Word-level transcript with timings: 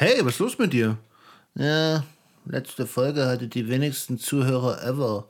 Hey, 0.00 0.24
was 0.24 0.32
ist 0.36 0.38
los 0.38 0.58
mit 0.58 0.72
dir? 0.72 0.96
Ja, 1.54 2.04
letzte 2.46 2.86
Folge 2.86 3.26
hatte 3.26 3.48
die 3.48 3.68
wenigsten 3.68 4.18
Zuhörer 4.18 4.82
ever. 4.82 5.28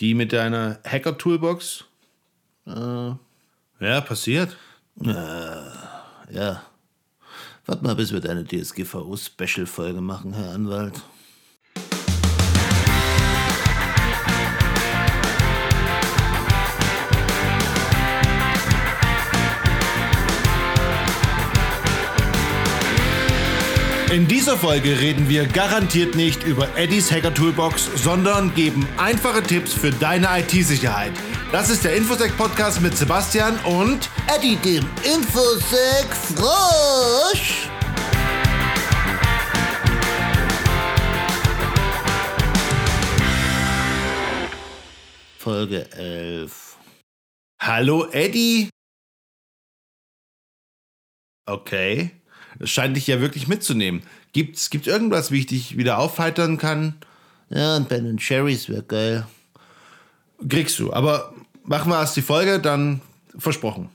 Die 0.00 0.14
mit 0.14 0.32
deiner 0.32 0.78
Hacker-Toolbox? 0.86 1.84
Äh, 2.66 3.10
Ja, 3.80 4.00
passiert. 4.00 4.56
ja. 4.96 6.62
Warte 7.66 7.84
mal, 7.84 7.94
bis 7.94 8.10
wir 8.10 8.20
deine 8.20 8.44
DSGVO-Special-Folge 8.46 10.00
machen, 10.00 10.32
Herr 10.32 10.54
Anwalt. 10.54 11.02
In 24.14 24.28
dieser 24.28 24.56
Folge 24.56 25.00
reden 25.00 25.28
wir 25.28 25.44
garantiert 25.44 26.14
nicht 26.14 26.44
über 26.44 26.68
Eddies 26.78 27.10
Hacker 27.10 27.34
Toolbox, 27.34 27.90
sondern 27.96 28.54
geben 28.54 28.86
einfache 28.96 29.42
Tipps 29.42 29.74
für 29.74 29.90
deine 29.90 30.28
IT-Sicherheit. 30.38 31.10
Das 31.50 31.68
ist 31.68 31.82
der 31.82 31.96
Infosec 31.96 32.36
Podcast 32.36 32.80
mit 32.80 32.96
Sebastian 32.96 33.58
und 33.64 34.08
Eddie, 34.32 34.54
dem 34.54 34.88
Infosec 35.02 36.06
Frosch! 36.36 37.68
Folge 45.38 45.90
11. 45.90 46.76
Hallo 47.60 48.06
Eddie. 48.12 48.70
Okay, 51.46 52.12
scheint 52.66 52.96
dich 52.96 53.06
ja 53.06 53.20
wirklich 53.20 53.48
mitzunehmen. 53.48 54.02
Gibt's 54.32 54.70
gibt 54.70 54.86
irgendwas, 54.86 55.30
wie 55.30 55.40
ich 55.40 55.46
dich 55.46 55.76
wieder 55.76 55.98
aufheitern 55.98 56.58
kann? 56.58 56.94
Ja, 57.50 57.76
und 57.76 57.88
Ben 57.88 58.16
Cherries 58.18 58.68
wäre 58.68 58.82
geil. 58.82 59.26
Kriegst 60.48 60.78
du, 60.78 60.92
aber 60.92 61.34
machen 61.64 61.90
wir 61.90 61.98
erst 61.98 62.16
die 62.16 62.22
Folge, 62.22 62.60
dann 62.60 63.00
versprochen. 63.38 63.88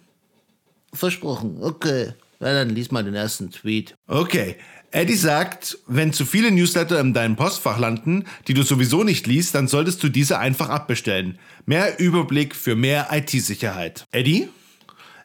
Versprochen, 0.93 1.57
okay. 1.61 2.13
Ja, 2.39 2.53
dann 2.53 2.69
lies 2.69 2.89
mal 2.91 3.03
den 3.03 3.15
ersten 3.15 3.51
Tweet. 3.51 3.95
Okay. 4.07 4.55
Eddie 4.91 5.15
sagt, 5.15 5.77
wenn 5.85 6.13
zu 6.13 6.25
viele 6.25 6.49
Newsletter 6.51 6.99
in 6.99 7.13
deinem 7.13 7.35
Postfach 7.35 7.77
landen, 7.77 8.25
die 8.47 8.55
du 8.55 8.63
sowieso 8.63 9.03
nicht 9.03 9.27
liest, 9.27 9.53
dann 9.53 9.67
solltest 9.67 10.01
du 10.01 10.09
diese 10.09 10.39
einfach 10.39 10.69
abbestellen. 10.69 11.37
Mehr 11.65 11.99
Überblick 11.99 12.55
für 12.55 12.75
mehr 12.75 13.09
IT-Sicherheit. 13.11 14.07
Eddie? 14.11 14.49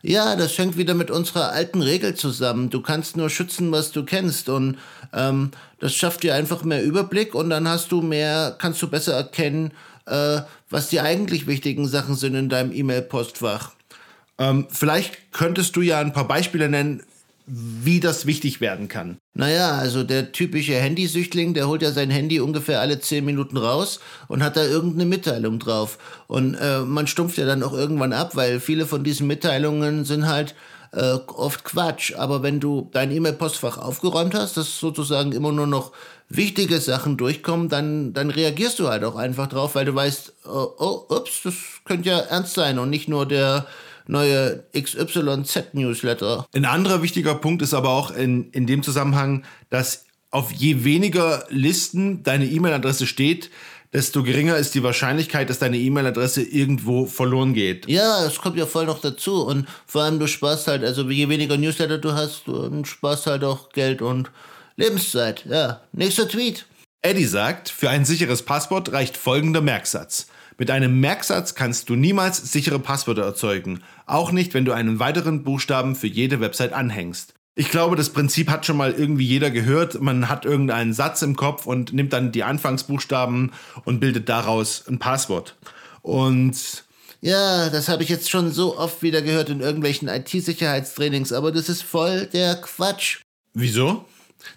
Ja, 0.07 0.37
das 0.37 0.59
hängt 0.59 0.77
wieder 0.77 0.93
mit 0.93 1.11
unserer 1.11 1.53
alten 1.53 1.81
Regel 1.81 2.15
zusammen. 2.15 2.69
Du 2.69 2.83
kannst 2.83 3.17
nur 3.17 3.31
schützen, 3.31 3.73
was 3.73 3.91
du 3.91 4.05
kennst. 4.05 4.51
Und 4.51 4.77
ähm, 5.15 5.53
das 5.81 5.95
schafft 5.95 6.25
dir 6.25 6.35
einfach 6.35 6.63
mehr 6.63 6.85
Überblick 6.85 7.35
und 7.35 7.49
dann 7.49 7.67
hast 7.67 7.91
du 7.91 8.03
mehr, 8.03 8.55
kannst 8.59 8.83
du 8.83 8.89
besser 8.91 9.15
erkennen, 9.15 9.73
äh, 10.05 10.43
was 10.69 10.91
die 10.91 11.01
eigentlich 11.01 11.47
wichtigen 11.47 11.89
Sachen 11.89 12.17
sind 12.17 12.35
in 12.35 12.51
deinem 12.51 12.71
E-Mail-Postfach. 12.71 13.71
Ähm, 14.37 14.67
vielleicht 14.69 15.33
könntest 15.33 15.75
du 15.75 15.81
ja 15.81 16.01
ein 16.01 16.13
paar 16.13 16.29
Beispiele 16.29 16.69
nennen, 16.69 17.03
wie 17.47 18.01
das 18.01 18.25
wichtig 18.25 18.61
werden 18.61 18.89
kann. 18.89 19.19
Naja, 19.35 19.73
also 19.73 20.03
der 20.03 20.33
typische 20.33 20.75
Handysüchtling, 20.75 21.53
der 21.53 21.69
holt 21.69 21.83
ja 21.83 21.91
sein 21.91 22.11
Handy 22.11 22.41
ungefähr 22.41 22.81
alle 22.81 23.01
10 23.01 23.25
Minuten 23.25 23.57
raus 23.57 24.01
und 24.29 24.43
hat 24.43 24.57
da 24.57 24.65
irgendeine 24.65 25.05
Mitteilung 25.05 25.59
drauf. 25.59 25.99
Und 26.27 26.55
äh, 26.55 26.81
man 26.81 27.07
stumpft 27.07 27.37
ja 27.37 27.45
dann 27.45 27.63
auch 27.63 27.75
irgendwann 27.75 28.13
ab, 28.13 28.35
weil 28.35 28.61
viele 28.61 28.87
von 28.87 29.05
diesen 29.05 29.27
Mitteilungen 29.27 30.05
sind 30.05 30.27
halt 30.27 30.55
äh, 30.93 31.19
oft 31.27 31.65
Quatsch. 31.65 32.15
Aber 32.17 32.43
wenn 32.43 32.61
du 32.61 32.89
dein 32.93 33.11
E-Mail-Postfach 33.11 33.77
aufgeräumt 33.77 34.35
hast, 34.35 34.57
dass 34.57 34.79
sozusagen 34.79 35.33
immer 35.33 35.53
nur 35.53 35.67
noch 35.67 35.93
wichtige 36.29 36.81
Sachen 36.81 37.17
durchkommen, 37.19 37.69
dann, 37.69 38.15
dann 38.15 38.31
reagierst 38.31 38.79
du 38.79 38.89
halt 38.89 39.05
auch 39.05 39.17
einfach 39.17 39.49
drauf, 39.49 39.75
weil 39.75 39.85
du 39.85 39.95
weißt, 39.95 40.33
oh, 40.47 40.69
oh 40.79 41.05
ups, 41.11 41.43
das 41.45 41.55
könnte 41.85 42.09
ja 42.09 42.19
ernst 42.19 42.55
sein 42.55 42.79
und 42.79 42.89
nicht 42.89 43.09
nur 43.09 43.27
der 43.27 43.67
neue 44.07 44.65
XYZ-Newsletter. 44.75 46.47
Ein 46.55 46.65
anderer 46.65 47.03
wichtiger 47.03 47.35
Punkt 47.35 47.63
ist 47.63 47.75
aber 47.75 47.91
auch 47.91 48.11
in, 48.11 48.51
in 48.51 48.67
dem 48.67 48.83
Zusammenhang, 48.83 49.45
dass 49.71 50.05
auf 50.31 50.53
je 50.53 50.85
weniger 50.85 51.47
Listen 51.49 52.23
deine 52.23 52.47
E-Mail-Adresse 52.47 53.07
steht, 53.07 53.51
desto 53.93 54.25
geringer 54.25 54.57
ist 54.57 54.75
die 54.75 54.83
Wahrscheinlichkeit, 54.83 55.49
dass 55.49 55.61
deine 55.61 55.79
E-Mail-Adresse 55.79 56.43
irgendwo 56.43 57.07
verloren 57.07 57.55
geht. 57.55 57.89
Ja, 57.89 58.25
das 58.25 58.39
kommt 58.39 58.59
ja 58.59 58.67
voll 58.67 58.87
noch 58.87 59.01
dazu. 59.01 59.47
Und 59.47 59.69
vor 59.87 60.03
allem, 60.03 60.19
du 60.19 60.27
sparst 60.27 60.67
halt, 60.67 60.83
also 60.83 61.09
je 61.09 61.29
weniger 61.29 61.57
Newsletter 61.57 61.99
du 61.99 62.13
hast, 62.13 62.49
du 62.49 62.85
sparst 62.85 63.29
halt 63.29 63.45
auch 63.45 63.71
Geld 63.71 64.03
und 64.03 64.31
Lebenszeit. 64.77 65.45
Ja, 65.49 65.83
nächster 65.93 66.29
Tweet. 66.29 66.67
Eddie 67.03 67.27
sagt, 67.27 67.69
für 67.69 67.89
ein 67.89 68.05
sicheres 68.05 68.43
Passwort 68.43 68.93
reicht 68.93 69.17
folgender 69.17 69.61
Merksatz. 69.61 70.27
Mit 70.59 70.71
einem 70.71 71.01
Merksatz 71.01 71.55
kannst 71.55 71.89
du 71.89 71.97
niemals 71.97 72.53
sichere 72.53 72.79
Passwörter 72.79 73.23
erzeugen, 73.23 73.83
auch 74.07 74.33
nicht, 74.33 74.55
wenn 74.55 74.65
du 74.65 74.73
einen 74.73 74.99
weiteren 75.01 75.43
Buchstaben 75.43 75.97
für 75.97 76.07
jede 76.07 76.41
Website 76.41 76.73
anhängst. 76.73 77.35
Ich 77.57 77.71
glaube, 77.71 77.95
das 77.95 78.11
Prinzip 78.11 78.51
hat 78.51 78.67
schon 78.67 78.77
mal 78.77 78.93
irgendwie 78.93 79.27
jeder 79.27 79.51
gehört. 79.51 80.01
Man 80.01 80.29
hat 80.29 80.45
irgendeinen 80.45 80.93
Satz 80.93 81.23
im 81.23 81.37
Kopf 81.37 81.67
und 81.67 81.93
nimmt 81.93 82.13
dann 82.13 82.33
die 82.33 82.43
Anfangsbuchstaben 82.43 83.53
und 83.85 84.01
bildet 84.01 84.29
daraus 84.29 84.85
ein 84.89 84.99
Passwort. 84.99 85.57
Und 86.03 86.85
Ja, 87.21 87.71
das 87.71 87.89
habe 87.89 88.03
ich 88.03 88.09
jetzt 88.09 88.29
schon 88.29 88.51
so 88.51 88.77
oft 88.77 89.03
wieder 89.03 89.23
gehört 89.23 89.51
in 89.51 89.61
irgendwelchen 89.61 90.09
IT-Sicherheitstrainings, 90.09 91.33
aber 91.33 91.53
das 91.53 91.69
ist 91.69 91.83
voll 91.83 92.27
der 92.27 92.57
Quatsch. 92.57 93.21
wieso? 93.55 94.05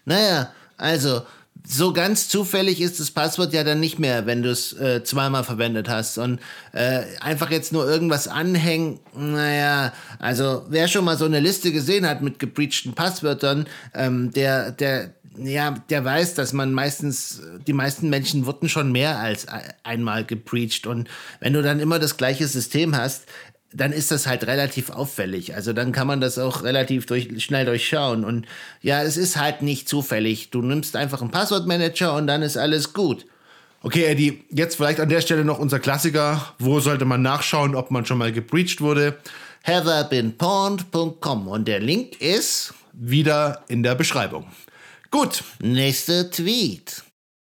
Naja, 0.06 0.52
also, 0.76 1.22
so 1.70 1.92
ganz 1.92 2.30
zufällig 2.30 2.80
ist 2.80 3.00
das 3.00 3.12
Passwort 3.12 3.54
ja 3.54 3.64
dann 3.64 3.82
nicht 3.82 4.00
mehr, 4.00 4.26
wenn 4.26 4.42
du 4.42 4.50
es 4.50 4.72
äh, 4.74 5.04
zweimal 5.04 5.44
verwendet 5.44 5.90
hast. 5.90 6.18
Und 6.18 6.40
äh, 6.72 7.04
einfach 7.20 7.52
jetzt 7.52 7.74
nur 7.74 7.90
irgendwas 7.90 8.30
anhängen, 8.30 9.00
naja, 9.14 9.92
also 10.18 10.66
wer 10.70 10.88
schon 10.88 11.04
mal 11.04 11.18
so 11.18 11.26
eine 11.26 11.42
Liste 11.42 11.74
gesehen 11.74 12.08
hat 12.08 12.22
mit 12.22 12.40
gebreachten 12.40 12.94
Passwörtern, 12.94 13.68
ähm, 13.94 14.32
der, 14.32 14.72
der, 14.72 15.14
ja, 15.38 15.72
der 15.90 16.06
weiß, 16.06 16.36
dass 16.36 16.54
man 16.54 16.72
meistens, 16.72 17.42
die 17.68 17.74
meisten 17.74 18.10
Menschen 18.10 18.46
wurden 18.46 18.70
schon 18.70 18.94
mehr 18.94 19.20
als 19.20 19.44
e- 19.46 19.74
einmal 19.84 20.24
gebreached. 20.24 20.88
Und 20.88 21.10
wenn 21.42 21.52
du 21.52 21.62
dann 21.62 21.82
immer 21.82 22.00
das 22.00 22.16
gleiche 22.16 22.48
System 22.48 22.96
hast, 22.96 23.26
dann 23.74 23.92
ist 23.92 24.12
das 24.12 24.28
halt 24.28 24.48
relativ 24.48 24.90
auffällig. 24.90 25.56
Also 25.56 25.74
dann 25.74 25.92
kann 25.92 26.08
man 26.08 26.22
das 26.22 26.40
auch 26.40 26.64
relativ 26.64 27.06
durch, 27.06 27.44
schnell 27.44 27.66
durchschauen. 27.66 28.24
Und 28.24 28.46
ja, 28.82 29.04
es 29.04 29.18
ist 29.18 29.38
halt 29.38 29.62
nicht 29.62 29.90
zufällig. 29.90 30.50
Du 30.52 30.62
nimmst 30.62 30.96
einfach 30.96 31.22
einen 31.22 31.32
Passwortmanager 31.32 32.14
und 32.16 32.28
dann 32.28 32.42
ist 32.42 32.58
alles 32.58 32.94
gut. 32.94 33.26
Okay, 33.84 34.06
Eddie, 34.06 34.44
jetzt 34.50 34.78
vielleicht 34.78 35.00
an 35.00 35.10
der 35.10 35.22
Stelle 35.22 35.46
noch 35.46 35.60
unser 35.60 35.80
Klassiker. 35.80 36.54
Wo 36.60 36.80
sollte 36.80 37.06
man 37.06 37.22
nachschauen, 37.22 37.76
ob 37.76 37.92
man 37.92 38.06
schon 38.06 38.18
mal 38.18 38.32
gebreached 38.32 38.82
wurde? 38.82 39.18
haverbeenpawned.com 39.66 41.48
und 41.48 41.68
der 41.68 41.80
Link 41.80 42.22
ist 42.22 42.74
Wieder 42.94 43.64
in 43.68 43.84
der 43.84 43.94
Beschreibung. 43.96 44.48
Gut, 45.12 45.44
nächster 45.60 46.32
Tweet. 46.32 47.04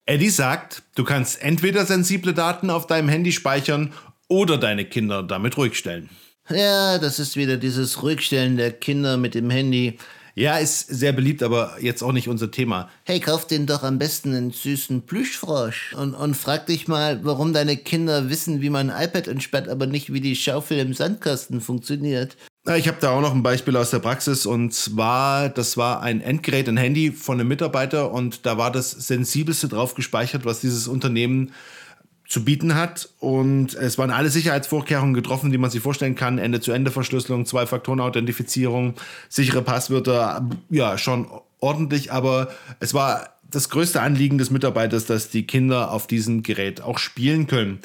Eddie 0.07 0.31
sagt, 0.31 0.83
du 0.95 1.05
kannst 1.05 1.41
entweder 1.43 1.85
sensible 1.85 2.33
Daten 2.33 2.71
auf 2.71 2.87
deinem 2.87 3.09
Handy 3.09 3.33
speichern 3.33 3.93
oder 4.29 4.59
deine 4.59 4.85
Kinder 4.85 5.23
damit 5.23 5.57
ruhig 5.57 5.75
stellen. 5.75 6.11
Ja, 6.49 6.99
das 6.99 7.19
ist 7.19 7.37
wieder 7.37 7.57
dieses 7.57 8.03
Ruhigstellen 8.03 8.57
der 8.57 8.73
Kinder 8.73 9.17
mit 9.17 9.35
dem 9.35 9.51
Handy. 9.51 9.99
Ja, 10.39 10.59
ist 10.59 10.89
sehr 10.89 11.13
beliebt, 11.13 11.43
aber 11.43 11.77
jetzt 11.81 12.03
auch 12.03 12.13
nicht 12.13 12.29
unser 12.29 12.51
Thema. 12.51 12.91
Hey, 13.05 13.21
kauf 13.21 13.47
den 13.47 13.67
doch 13.67 13.83
am 13.83 13.99
besten 13.99 14.35
einen 14.35 14.51
süßen 14.51 15.07
Plüschfrosch. 15.07 15.95
Und, 15.95 16.15
und 16.15 16.37
frag 16.37 16.67
dich 16.67 16.89
mal, 16.89 17.25
warum 17.25 17.55
deine 17.55 17.79
Kinder 17.79 18.29
wissen, 18.29 18.61
wie 18.61 18.69
man 18.69 18.91
ein 18.91 19.05
iPad 19.09 19.29
entsperrt, 19.29 19.67
aber 19.67 19.87
nicht, 19.87 20.13
wie 20.13 20.21
die 20.21 20.37
Schaufel 20.37 20.79
im 20.79 20.93
Sandkasten 20.93 21.63
funktioniert. 21.63 22.37
Ich 22.77 22.87
habe 22.87 22.99
da 23.01 23.13
auch 23.13 23.23
noch 23.23 23.33
ein 23.33 23.43
Beispiel 23.43 23.77
aus 23.77 23.91
der 23.91 24.01
Praxis 24.01 24.45
und 24.45 24.75
zwar, 24.75 25.49
das 25.49 25.77
war 25.77 26.03
ein 26.03 26.21
Endgerät, 26.21 26.69
ein 26.69 26.77
Handy 26.77 27.13
von 27.13 27.41
einem 27.41 27.49
Mitarbeiter 27.49 28.13
und 28.13 28.45
da 28.45 28.59
war 28.59 28.71
das 28.71 28.91
Sensibelste 28.91 29.69
drauf 29.69 29.95
gespeichert, 29.95 30.45
was 30.45 30.61
dieses 30.61 30.87
Unternehmen 30.89 31.53
zu 32.29 32.45
bieten 32.45 32.75
hat 32.75 33.09
und 33.21 33.75
es 33.75 33.99
waren 33.99 34.11
alle 34.11 34.31
Sicherheitsvorkehrungen 34.31 35.15
getroffen, 35.15 35.53
die 35.53 35.59
man 35.59 35.71
sich 35.71 35.81
vorstellen 35.81 36.17
kann. 36.17 36.39
Ende-zu-Ende-Verschlüsselung, 36.39 37.47
Zwei-Faktoren-Authentifizierung, 37.47 38.95
sichere 39.29 39.63
Passwörter, 39.63 40.49
ja, 40.69 40.99
schon 40.99 41.29
ordentlich, 41.61 42.13
aber 42.13 42.49
es 42.81 42.95
war 42.95 43.31
das 43.51 43.69
größte 43.71 44.01
Anliegen 44.01 44.39
des 44.39 44.51
Mitarbeiters, 44.51 45.07
dass 45.07 45.31
die 45.31 45.47
Kinder 45.47 45.93
auf 45.93 46.07
diesem 46.07 46.43
Gerät 46.43 46.81
auch 46.81 46.99
spielen 46.99 47.47
können. 47.47 47.81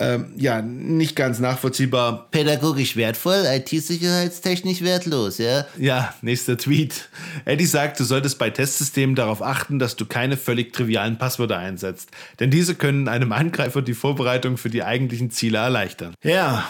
Ähm, 0.00 0.32
ja, 0.36 0.62
nicht 0.62 1.14
ganz 1.14 1.38
nachvollziehbar. 1.38 2.28
Pädagogisch 2.30 2.96
wertvoll, 2.96 3.44
IT-sicherheitstechnisch 3.46 4.82
wertlos, 4.82 5.38
ja? 5.38 5.66
Ja, 5.78 6.14
nächster 6.22 6.56
Tweet. 6.56 7.08
Eddie 7.44 7.66
sagt, 7.66 8.00
du 8.00 8.04
solltest 8.04 8.38
bei 8.38 8.50
Testsystemen 8.50 9.14
darauf 9.14 9.42
achten, 9.42 9.78
dass 9.78 9.94
du 9.94 10.06
keine 10.06 10.36
völlig 10.36 10.72
trivialen 10.72 11.18
Passwörter 11.18 11.58
einsetzt. 11.58 12.10
Denn 12.40 12.50
diese 12.50 12.74
können 12.74 13.06
einem 13.06 13.30
Angreifer 13.32 13.82
die 13.82 13.94
Vorbereitung 13.94 14.56
für 14.56 14.70
die 14.70 14.82
eigentlichen 14.82 15.30
Ziele 15.30 15.58
erleichtern. 15.58 16.14
Ja, 16.24 16.68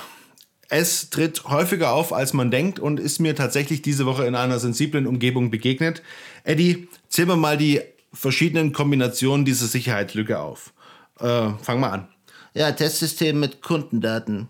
es 0.68 1.10
tritt 1.10 1.44
häufiger 1.44 1.92
auf, 1.92 2.12
als 2.12 2.32
man 2.32 2.50
denkt 2.50 2.78
und 2.78 3.00
ist 3.00 3.20
mir 3.20 3.34
tatsächlich 3.34 3.80
diese 3.80 4.06
Woche 4.06 4.26
in 4.26 4.34
einer 4.34 4.58
sensiblen 4.58 5.06
Umgebung 5.06 5.50
begegnet. 5.50 6.02
Eddie, 6.44 6.88
Zählen 7.10 7.28
wir 7.28 7.36
mal 7.36 7.58
die 7.58 7.80
verschiedenen 8.12 8.72
Kombinationen 8.72 9.44
dieser 9.44 9.66
Sicherheitslücke 9.66 10.38
auf. 10.38 10.72
Äh, 11.18 11.50
fangen 11.60 11.80
wir 11.80 11.92
an. 11.92 12.08
Ja, 12.54 12.72
Testsystem 12.72 13.38
mit 13.38 13.62
Kundendaten. 13.62 14.48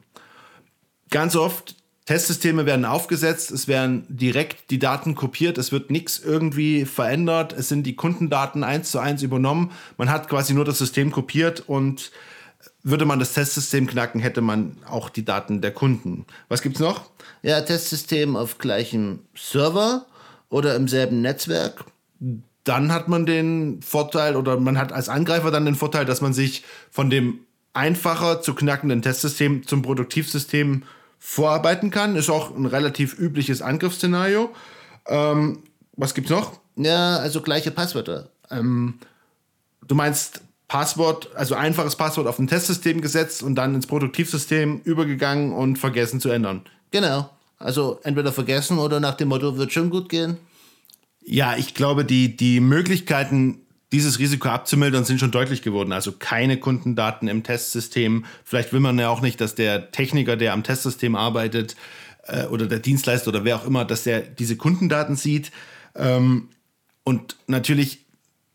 Ganz 1.10 1.36
oft, 1.36 1.74
Testsysteme 2.06 2.66
werden 2.66 2.84
aufgesetzt, 2.84 3.50
es 3.50 3.68
werden 3.68 4.04
direkt 4.08 4.70
die 4.70 4.78
Daten 4.78 5.14
kopiert, 5.14 5.58
es 5.58 5.70
wird 5.70 5.90
nichts 5.90 6.18
irgendwie 6.18 6.84
verändert, 6.84 7.52
es 7.52 7.68
sind 7.68 7.84
die 7.84 7.94
Kundendaten 7.94 8.64
eins 8.64 8.90
zu 8.90 8.98
eins 8.98 9.22
übernommen. 9.22 9.70
Man 9.96 10.10
hat 10.10 10.28
quasi 10.28 10.54
nur 10.54 10.64
das 10.64 10.78
System 10.78 11.12
kopiert 11.12 11.60
und 11.68 12.10
würde 12.82 13.04
man 13.04 13.18
das 13.18 13.34
Testsystem 13.34 13.86
knacken, 13.86 14.20
hätte 14.20 14.40
man 14.40 14.76
auch 14.88 15.08
die 15.08 15.24
Daten 15.24 15.60
der 15.60 15.72
Kunden. 15.72 16.26
Was 16.48 16.62
gibt's 16.62 16.80
noch? 16.80 17.10
Ja, 17.42 17.60
Testsystem 17.60 18.36
auf 18.36 18.58
gleichem 18.58 19.20
Server 19.36 20.06
oder 20.48 20.74
im 20.74 20.88
selben 20.88 21.20
Netzwerk. 21.22 21.84
Dann 22.64 22.92
hat 22.92 23.08
man 23.08 23.24
den 23.24 23.82
Vorteil 23.82 24.36
oder 24.36 24.58
man 24.58 24.78
hat 24.78 24.92
als 24.92 25.08
Angreifer 25.08 25.50
dann 25.50 25.64
den 25.64 25.74
Vorteil, 25.74 26.04
dass 26.04 26.20
man 26.20 26.32
sich 26.32 26.64
von 26.90 27.08
dem 27.08 27.40
einfacher 27.72 28.42
zu 28.42 28.54
knackenden 28.54 29.02
Testsystem 29.02 29.66
zum 29.66 29.82
Produktivsystem 29.82 30.82
vorarbeiten 31.18 31.90
kann. 31.90 32.16
Ist 32.16 32.30
auch 32.30 32.54
ein 32.54 32.66
relativ 32.66 33.18
übliches 33.18 33.62
Angriffsszenario. 33.62 34.50
Ähm, 35.06 35.62
was 35.96 36.14
gibt's 36.14 36.30
noch? 36.30 36.58
Ja, 36.76 37.16
also 37.18 37.42
gleiche 37.42 37.70
Passwörter. 37.70 38.30
Ähm, 38.50 38.94
du 39.86 39.94
meinst 39.94 40.42
Passwort, 40.66 41.30
also 41.34 41.56
einfaches 41.56 41.96
Passwort 41.96 42.26
auf 42.26 42.38
ein 42.38 42.46
Testsystem 42.46 43.00
gesetzt 43.00 43.42
und 43.42 43.56
dann 43.56 43.74
ins 43.74 43.86
Produktivsystem 43.86 44.80
übergegangen 44.84 45.52
und 45.52 45.78
vergessen 45.78 46.20
zu 46.20 46.30
ändern. 46.30 46.62
Genau. 46.90 47.28
Also 47.58 48.00
entweder 48.04 48.32
vergessen 48.32 48.78
oder 48.78 49.00
nach 49.00 49.14
dem 49.14 49.28
Motto, 49.28 49.58
wird 49.58 49.72
schon 49.72 49.90
gut 49.90 50.08
gehen. 50.08 50.38
Ja, 51.22 51.56
ich 51.56 51.74
glaube, 51.74 52.04
die, 52.04 52.36
die 52.36 52.60
Möglichkeiten, 52.60 53.60
dieses 53.92 54.18
Risiko 54.18 54.48
abzumildern, 54.48 55.04
sind 55.04 55.18
schon 55.18 55.30
deutlich 55.32 55.62
geworden. 55.62 55.92
Also 55.92 56.12
keine 56.12 56.58
Kundendaten 56.58 57.28
im 57.28 57.42
Testsystem. 57.42 58.24
Vielleicht 58.44 58.72
will 58.72 58.80
man 58.80 58.98
ja 58.98 59.08
auch 59.08 59.20
nicht, 59.20 59.40
dass 59.40 59.54
der 59.54 59.90
Techniker, 59.90 60.36
der 60.36 60.52
am 60.52 60.62
Testsystem 60.62 61.16
arbeitet, 61.16 61.76
äh, 62.26 62.46
oder 62.46 62.66
der 62.66 62.78
Dienstleister 62.78 63.28
oder 63.28 63.44
wer 63.44 63.56
auch 63.56 63.66
immer, 63.66 63.84
dass 63.84 64.04
der 64.04 64.20
diese 64.20 64.56
Kundendaten 64.56 65.16
sieht. 65.16 65.50
Ähm, 65.94 66.48
und 67.04 67.36
natürlich, 67.46 68.06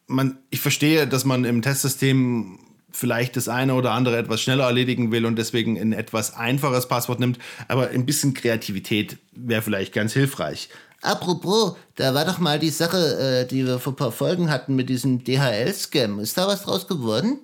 man, 0.08 0.38
ich 0.50 0.62
verstehe, 0.62 1.08
dass 1.08 1.26
man 1.26 1.46
im 1.46 1.62
Testsystem 1.62 2.60
vielleicht 2.92 3.36
das 3.36 3.50
eine 3.50 3.74
oder 3.76 3.92
andere 3.92 4.18
etwas 4.18 4.42
schneller 4.42 4.66
erledigen 4.66 5.12
will 5.12 5.26
und 5.26 5.38
deswegen 5.38 5.78
ein 5.78 5.92
etwas 5.92 6.34
einfaches 6.34 6.88
Passwort 6.88 7.20
nimmt. 7.20 7.40
Aber 7.68 7.90
ein 7.90 8.06
bisschen 8.06 8.34
Kreativität 8.34 9.18
wäre 9.34 9.62
vielleicht 9.62 9.94
ganz 9.94 10.14
hilfreich. 10.14 10.70
Apropos, 11.06 11.76
da 11.96 12.14
war 12.14 12.26
doch 12.26 12.40
mal 12.40 12.58
die 12.58 12.72
Sache, 12.72 12.98
äh, 12.98 13.48
die 13.48 13.66
wir 13.66 13.80
vor 13.80 13.94
ein 13.94 13.96
paar 13.96 14.12
Folgen 14.12 14.50
hatten 14.50 14.76
mit 14.76 14.90
diesem 14.90 15.24
DHL-Scam. 15.24 16.20
Ist 16.20 16.38
da 16.38 16.48
was 16.48 16.64
draus 16.64 16.88
geworden? 16.88 17.40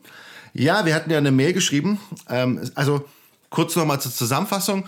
Ja, 0.54 0.86
wir 0.86 0.96
hatten 0.96 1.12
ja 1.12 1.18
eine 1.18 1.32
Mail 1.32 1.54
geschrieben. 1.54 2.00
Ähm, 2.28 2.70
also 2.76 3.06
kurz 3.50 3.76
nochmal 3.76 4.02
zur 4.02 4.12
Zusammenfassung. 4.12 4.86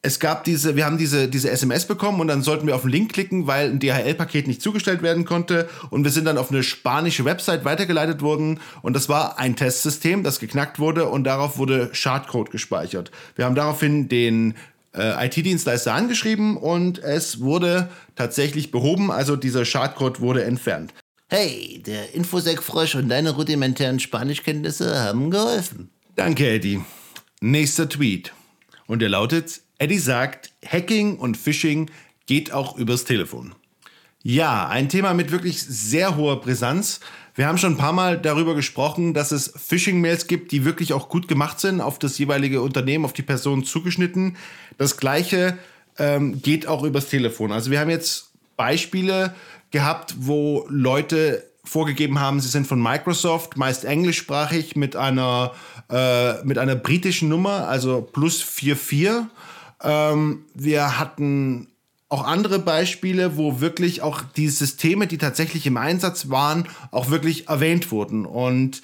Es 0.00 0.20
gab 0.20 0.44
diese, 0.44 0.76
wir 0.76 0.84
haben 0.84 0.98
diese, 0.98 1.28
diese 1.28 1.50
SMS 1.50 1.86
bekommen 1.86 2.20
und 2.20 2.28
dann 2.28 2.42
sollten 2.42 2.66
wir 2.66 2.76
auf 2.76 2.82
den 2.82 2.90
Link 2.90 3.12
klicken, 3.12 3.46
weil 3.46 3.70
ein 3.70 3.80
DHL-Paket 3.80 4.46
nicht 4.46 4.60
zugestellt 4.60 5.02
werden 5.02 5.24
konnte. 5.24 5.68
Und 5.90 6.04
wir 6.04 6.10
sind 6.10 6.26
dann 6.26 6.38
auf 6.38 6.50
eine 6.50 6.62
spanische 6.62 7.24
Website 7.24 7.64
weitergeleitet 7.64 8.20
worden. 8.20 8.60
Und 8.82 8.94
das 8.94 9.08
war 9.08 9.38
ein 9.38 9.56
Testsystem, 9.56 10.22
das 10.22 10.40
geknackt 10.40 10.78
wurde 10.78 11.08
und 11.08 11.24
darauf 11.24 11.58
wurde 11.58 11.88
Schadcode 11.94 12.50
gespeichert. 12.50 13.10
Wir 13.34 13.46
haben 13.46 13.54
daraufhin 13.54 14.08
den 14.08 14.54
äh, 14.94 15.26
IT-Dienstleister 15.26 15.92
angeschrieben 15.92 16.56
und 16.56 16.98
es 16.98 17.40
wurde 17.40 17.88
tatsächlich 18.16 18.70
behoben, 18.70 19.10
also 19.10 19.36
dieser 19.36 19.64
Schadcode 19.64 20.20
wurde 20.20 20.44
entfernt. 20.44 20.92
Hey, 21.28 21.82
der 21.84 22.14
Infosec-Frosch 22.14 22.94
und 22.94 23.08
deine 23.08 23.30
rudimentären 23.30 23.98
Spanischkenntnisse 23.98 25.00
haben 25.00 25.30
geholfen. 25.30 25.90
Danke, 26.16 26.48
Eddie. 26.48 26.80
Nächster 27.40 27.88
Tweet. 27.88 28.32
Und 28.86 29.00
der 29.00 29.08
lautet, 29.08 29.62
Eddie 29.78 29.98
sagt, 29.98 30.52
Hacking 30.64 31.16
und 31.16 31.36
Phishing 31.36 31.90
geht 32.26 32.52
auch 32.52 32.76
übers 32.76 33.04
Telefon. 33.04 33.54
Ja, 34.26 34.68
ein 34.68 34.88
Thema 34.88 35.12
mit 35.12 35.32
wirklich 35.32 35.62
sehr 35.62 36.16
hoher 36.16 36.40
Brisanz. 36.40 37.00
Wir 37.34 37.46
haben 37.46 37.58
schon 37.58 37.74
ein 37.74 37.76
paar 37.76 37.92
Mal 37.92 38.16
darüber 38.16 38.54
gesprochen, 38.54 39.12
dass 39.12 39.32
es 39.32 39.52
Phishing-Mails 39.54 40.28
gibt, 40.28 40.50
die 40.50 40.64
wirklich 40.64 40.94
auch 40.94 41.10
gut 41.10 41.28
gemacht 41.28 41.60
sind, 41.60 41.82
auf 41.82 41.98
das 41.98 42.16
jeweilige 42.16 42.62
Unternehmen, 42.62 43.04
auf 43.04 43.12
die 43.12 43.20
Person 43.20 43.64
zugeschnitten. 43.64 44.38
Das 44.78 44.96
gleiche 44.96 45.58
ähm, 45.98 46.40
geht 46.40 46.66
auch 46.66 46.84
übers 46.84 47.10
Telefon. 47.10 47.52
Also 47.52 47.70
wir 47.70 47.78
haben 47.78 47.90
jetzt 47.90 48.30
Beispiele 48.56 49.34
gehabt, 49.70 50.14
wo 50.18 50.64
Leute 50.70 51.44
vorgegeben 51.62 52.18
haben, 52.18 52.40
sie 52.40 52.48
sind 52.48 52.66
von 52.66 52.82
Microsoft, 52.82 53.58
meist 53.58 53.84
englischsprachig 53.84 54.74
mit 54.74 54.96
einer, 54.96 55.52
äh, 55.90 56.42
mit 56.44 56.56
einer 56.56 56.76
britischen 56.76 57.28
Nummer, 57.28 57.68
also 57.68 58.00
plus 58.00 58.40
44. 58.40 59.26
Ähm, 59.82 60.46
wir 60.54 60.98
hatten 60.98 61.68
auch 62.14 62.24
andere 62.24 62.60
Beispiele, 62.60 63.36
wo 63.36 63.60
wirklich 63.60 64.00
auch 64.00 64.22
die 64.36 64.48
Systeme, 64.48 65.08
die 65.08 65.18
tatsächlich 65.18 65.66
im 65.66 65.76
Einsatz 65.76 66.30
waren, 66.30 66.68
auch 66.92 67.10
wirklich 67.10 67.48
erwähnt 67.48 67.90
wurden. 67.90 68.24
Und 68.24 68.82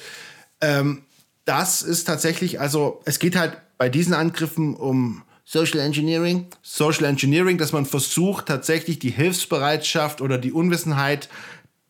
ähm, 0.61 1.03
das 1.45 1.83
ist 1.83 2.07
tatsächlich, 2.07 2.59
also 2.59 3.01
es 3.05 3.21
geht 3.21 3.37
halt 3.37 3.57
bei 3.79 3.89
diesen 3.89 4.15
Angriffen 4.15 4.75
um 4.75 5.23
Social 5.45 5.79
Engineering. 5.79 6.47
Social 6.63 7.05
Engineering, 7.05 7.57
dass 7.57 7.71
man 7.71 7.87
versucht, 7.87 8.47
tatsächlich 8.47 8.99
die 8.99 9.11
Hilfsbereitschaft 9.11 10.21
oder 10.21 10.37
die 10.37 10.51
Unwissenheit 10.51 11.29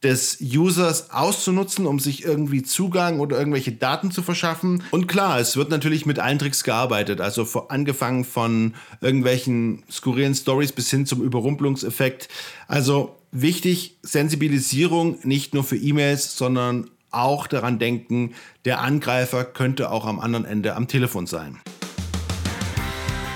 des 0.03 0.39
Users 0.41 1.11
auszunutzen, 1.11 1.87
um 1.87 1.99
sich 1.99 2.25
irgendwie 2.25 2.63
Zugang 2.63 3.21
oder 3.21 3.39
irgendwelche 3.39 3.73
Daten 3.73 4.11
zu 4.11 4.23
verschaffen. 4.23 4.83
Und 4.91 5.09
klar, 5.09 5.39
es 5.39 5.57
wird 5.57 5.71
natürlich 5.71 6.07
mit 6.07 6.19
allen 6.19 6.39
Tricks 6.39 6.65
gearbeitet, 6.65 7.21
also 7.21 7.47
angefangen 7.69 8.25
von 8.25 8.75
irgendwelchen 9.01 9.83
skurrilen 9.91 10.35
Stories 10.35 10.73
bis 10.73 10.91
hin 10.91 11.05
zum 11.05 11.23
Überrumpelungseffekt. 11.23 12.29
Also 12.67 13.17
wichtig, 13.31 13.99
Sensibilisierung 14.03 15.19
nicht 15.23 15.53
nur 15.53 15.65
für 15.65 15.77
E-Mails, 15.77 16.37
sondern 16.37 16.89
auch 17.11 17.47
daran 17.47 17.79
denken, 17.79 18.35
der 18.65 18.81
Angreifer 18.81 19.45
könnte 19.45 19.91
auch 19.91 20.07
am 20.07 20.21
anderen 20.21 20.45
Ende 20.45 20.77
am 20.77 20.89
Telefon 20.89 21.27
sein. 21.27 21.59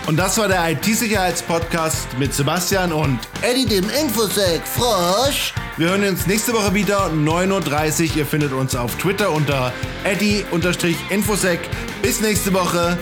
Und 0.07 0.19
das 0.19 0.37
war 0.37 0.49
der 0.49 0.71
IT-Sicherheitspodcast 0.71 2.19
mit 2.19 2.35
Sebastian 2.35 2.93
und 2.93 3.19
Eddie 3.41 3.65
dem 3.65 3.89
Infosec 3.89 4.61
Frosch. 4.67 5.55
Wir 5.79 5.89
hören 5.89 6.05
uns 6.05 6.27
nächste 6.27 6.53
Woche 6.53 6.75
wieder, 6.75 7.07
9.30 7.07 8.11
Uhr. 8.11 8.17
Ihr 8.19 8.27
findet 8.27 8.53
uns 8.53 8.77
auf 8.77 8.95
Twitter 8.97 9.33
unter 9.33 9.73
Eddie-Infosec. 10.05 11.61
Bis 12.03 12.21
nächste 12.21 12.53
Woche. 12.53 12.99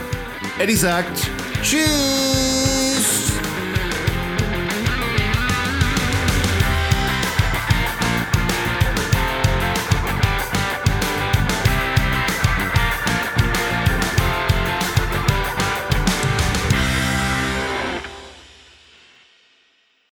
Eddie 0.59 0.77
sagt 0.77 1.19
Tschüss. 1.63 2.52